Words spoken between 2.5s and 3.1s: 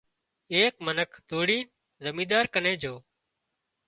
ڪنين جھو